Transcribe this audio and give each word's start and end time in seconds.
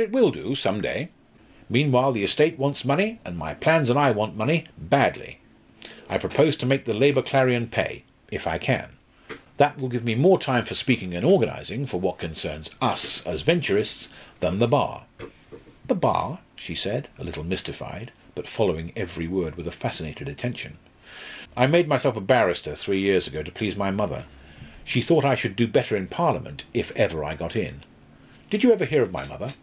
But 0.00 0.04
it 0.04 0.12
will 0.12 0.30
do 0.30 0.54
some 0.54 0.80
day. 0.80 1.08
Meanwhile 1.68 2.12
the 2.12 2.22
estate 2.22 2.56
wants 2.56 2.84
money 2.84 3.18
and 3.24 3.36
my 3.36 3.52
plans 3.52 3.90
and 3.90 3.98
I 3.98 4.12
want 4.12 4.36
money 4.36 4.66
badly. 4.78 5.40
I 6.08 6.18
propose 6.18 6.54
to 6.58 6.66
make 6.66 6.84
the 6.84 6.94
Labour 6.94 7.20
Clarion 7.20 7.66
pay 7.66 8.04
if 8.30 8.46
I 8.46 8.58
can. 8.58 8.90
That 9.56 9.76
will 9.80 9.88
give 9.88 10.04
me 10.04 10.14
more 10.14 10.38
time 10.38 10.64
for 10.64 10.76
speaking 10.76 11.14
and 11.16 11.26
organising, 11.26 11.84
for 11.86 11.98
what 11.98 12.18
concerns 12.20 12.70
us 12.80 13.26
as 13.26 13.42
Venturists 13.42 14.08
than 14.38 14.60
the 14.60 14.68
Bar." 14.68 15.06
"The 15.88 15.96
Bar?" 15.96 16.42
she 16.54 16.76
said, 16.76 17.08
a 17.18 17.24
little 17.24 17.42
mystified, 17.42 18.12
but 18.36 18.46
following 18.46 18.92
every 18.94 19.26
word 19.26 19.56
with 19.56 19.66
a 19.66 19.72
fascinated 19.72 20.28
attention. 20.28 20.78
"I 21.56 21.66
made 21.66 21.88
myself 21.88 22.14
a 22.16 22.20
barrister 22.20 22.76
three 22.76 23.00
years 23.00 23.26
ago, 23.26 23.42
to 23.42 23.50
please 23.50 23.74
my 23.74 23.90
mother. 23.90 24.26
She 24.84 25.02
thought 25.02 25.24
I 25.24 25.34
should 25.34 25.56
do 25.56 25.66
better 25.66 25.96
in 25.96 26.06
Parliament 26.06 26.62
if 26.72 26.92
ever 26.94 27.24
I 27.24 27.34
got 27.34 27.56
in. 27.56 27.80
Did 28.48 28.62
you 28.62 28.72
ever 28.72 28.84
hear 28.84 29.02
of 29.02 29.10
my 29.10 29.26
mother?" 29.26 29.54